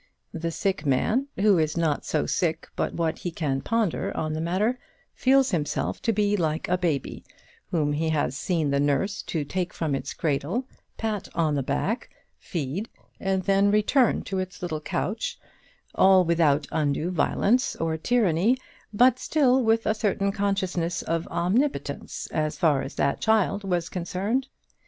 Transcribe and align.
The 0.33 0.49
sick 0.49 0.83
man, 0.83 1.27
who 1.37 1.59
is 1.59 1.77
not 1.77 2.05
so 2.05 2.25
sick 2.25 2.67
but 2.75 2.95
what 2.95 3.19
he 3.19 3.29
can 3.29 3.61
ponder 3.61 4.11
on 4.17 4.33
the 4.33 4.41
matter, 4.41 4.79
feels 5.13 5.51
himself 5.51 6.01
to 6.01 6.11
be 6.11 6.35
like 6.35 6.67
a 6.67 6.75
baby, 6.75 7.23
whom 7.69 7.93
he 7.93 8.09
has 8.09 8.35
seen 8.35 8.71
the 8.71 8.79
nurse 8.79 9.21
to 9.21 9.45
take 9.45 9.75
from 9.75 9.93
its 9.93 10.15
cradle, 10.15 10.65
pat 10.97 11.27
on 11.35 11.53
the 11.53 11.61
back, 11.61 12.09
feed, 12.39 12.89
and 13.19 13.43
then 13.43 13.69
return 13.69 14.23
to 14.23 14.39
its 14.39 14.63
little 14.63 14.81
couch, 14.81 15.37
all 15.93 16.23
without 16.25 16.65
undue 16.71 17.11
violence 17.11 17.75
or 17.75 17.95
tyranny, 17.95 18.57
but 18.91 19.19
still 19.19 19.63
with 19.63 19.85
a 19.85 19.93
certain 19.93 20.31
consciousness 20.31 21.03
of 21.03 21.27
omnipotence 21.27 22.25
as 22.31 22.57
far 22.57 22.81
as 22.81 22.95
that 22.95 23.21
child 23.21 23.63
was 23.63 23.87
concerned. 23.87 24.47